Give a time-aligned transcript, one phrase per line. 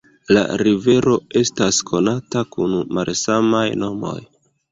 [0.35, 4.19] La rivero estas konata kun malsamaj nomoj.